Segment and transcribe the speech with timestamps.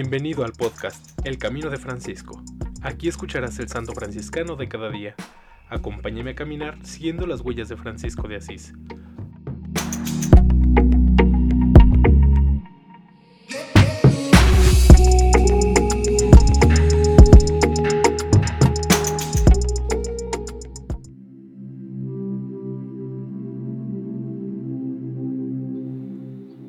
[0.00, 2.40] Bienvenido al podcast El Camino de Francisco.
[2.82, 5.16] Aquí escucharás el santo franciscano de cada día.
[5.68, 8.74] Acompáñame a caminar siguiendo las huellas de Francisco de Asís.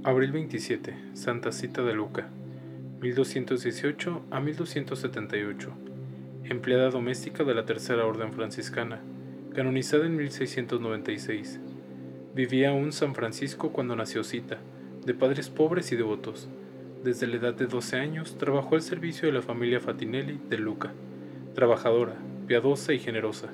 [0.03, 2.31] Abril 27, Santa Cita de Luca,
[3.01, 5.71] 1218 a 1278,
[6.43, 9.01] empleada doméstica de la Tercera Orden Franciscana,
[9.53, 11.59] canonizada en 1696.
[12.35, 14.57] Vivía aún San Francisco cuando nació Cita,
[15.05, 16.49] de padres pobres y devotos.
[17.03, 20.91] Desde la edad de 12 años trabajó al servicio de la familia Fatinelli de Luca.
[21.55, 22.15] Trabajadora,
[22.47, 23.47] piadosa y generosa,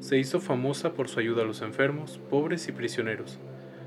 [0.00, 3.38] se hizo famosa por su ayuda a los enfermos, pobres y prisioneros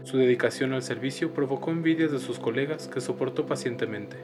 [0.04, 4.18] su dedicación al servicio provocó envidias de sus colegas que soportó pacientemente.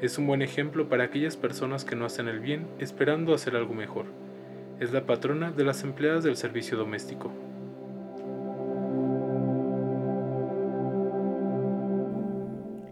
[0.00, 3.74] Es un buen ejemplo para aquellas personas que no hacen el bien esperando hacer algo
[3.74, 4.06] mejor.
[4.80, 7.30] Es la patrona de las empleadas del servicio doméstico.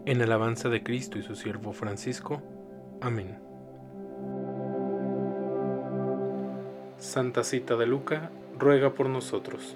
[0.05, 2.41] En alabanza de Cristo y su siervo Francisco.
[3.01, 3.37] Amén.
[6.97, 9.75] Santa Cita de Luca, ruega por nosotros.